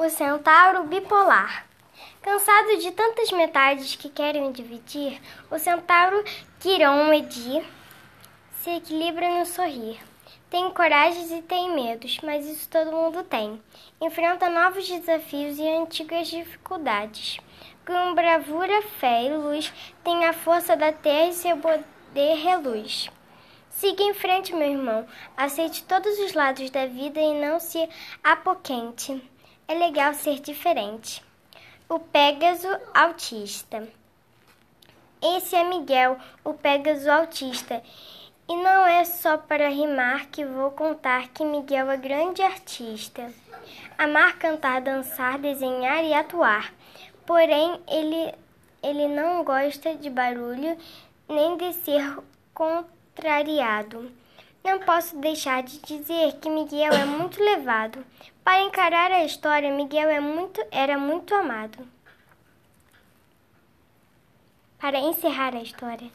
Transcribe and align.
O 0.00 0.08
centauro 0.08 0.84
bipolar. 0.84 1.66
Cansado 2.22 2.76
de 2.76 2.92
tantas 2.92 3.32
metades 3.32 3.96
que 3.96 4.08
querem 4.08 4.52
dividir, 4.52 5.20
o 5.50 5.58
centauro 5.58 6.22
Quiron-Edi 6.60 7.66
se 8.60 8.76
equilibra 8.76 9.28
no 9.28 9.44
sorrir. 9.44 9.98
Tem 10.48 10.70
coragens 10.70 11.32
e 11.32 11.42
tem 11.42 11.74
medos, 11.74 12.20
mas 12.22 12.46
isso 12.46 12.68
todo 12.68 12.92
mundo 12.92 13.24
tem. 13.24 13.60
Enfrenta 14.00 14.48
novos 14.48 14.86
desafios 14.86 15.58
e 15.58 15.68
antigas 15.68 16.28
dificuldades. 16.28 17.40
Com 17.84 18.14
bravura, 18.14 18.80
fé 19.00 19.24
e 19.24 19.36
luz, 19.36 19.72
tem 20.04 20.26
a 20.26 20.32
força 20.32 20.76
da 20.76 20.92
terra 20.92 21.26
e 21.26 21.34
seu 21.34 21.56
poder 21.56 22.36
reluz. 22.36 23.10
Siga 23.68 24.04
em 24.04 24.14
frente, 24.14 24.54
meu 24.54 24.70
irmão. 24.70 25.04
Aceite 25.36 25.82
todos 25.82 26.20
os 26.20 26.34
lados 26.34 26.70
da 26.70 26.86
vida 26.86 27.20
e 27.20 27.40
não 27.40 27.58
se 27.58 27.88
apoquente. 28.22 29.20
É 29.70 29.74
legal 29.74 30.14
ser 30.14 30.40
diferente. 30.40 31.22
O 31.90 32.00
Pégaso 32.00 32.66
Autista. 32.94 33.86
Esse 35.22 35.56
é 35.56 35.62
Miguel, 35.62 36.16
o 36.42 36.54
Pégaso 36.54 37.10
Autista. 37.10 37.82
E 38.48 38.56
não 38.56 38.86
é 38.86 39.04
só 39.04 39.36
para 39.36 39.68
rimar 39.68 40.28
que 40.28 40.42
vou 40.42 40.70
contar 40.70 41.28
que 41.28 41.44
Miguel 41.44 41.90
é 41.90 41.98
grande 41.98 42.40
artista. 42.40 43.30
Amar, 43.98 44.38
cantar, 44.38 44.80
dançar, 44.80 45.38
desenhar 45.38 46.02
e 46.02 46.14
atuar. 46.14 46.72
Porém, 47.26 47.78
ele, 47.86 48.34
ele 48.82 49.06
não 49.06 49.44
gosta 49.44 49.94
de 49.94 50.08
barulho 50.08 50.78
nem 51.28 51.58
de 51.58 51.74
ser 51.74 52.18
contrariado. 52.54 54.10
Não 54.64 54.80
posso 54.80 55.16
deixar 55.18 55.62
de 55.62 55.78
dizer 55.80 56.34
que 56.40 56.50
Miguel 56.50 56.92
é 56.92 57.04
muito 57.04 57.42
levado. 57.42 58.04
Para 58.44 58.62
encarar 58.62 59.10
a 59.10 59.24
história, 59.24 59.70
Miguel 59.70 60.08
é 60.08 60.20
muito, 60.20 60.64
era 60.70 60.98
muito 60.98 61.34
amado. 61.34 61.86
Para 64.78 64.98
encerrar 64.98 65.54
a 65.54 65.62
história. 65.62 66.10